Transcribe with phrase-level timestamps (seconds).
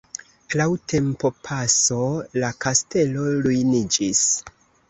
[0.59, 1.99] Laŭ tempopaso
[2.45, 4.27] la kastelo ruiniĝis.